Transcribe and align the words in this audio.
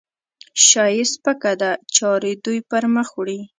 شا 0.67 0.85
یې 0.95 1.03
سپکه 1.13 1.51
ده؛ 1.61 1.71
چارې 1.95 2.31
دوی 2.43 2.59
پرمخ 2.69 3.07
وړي. 3.15 3.39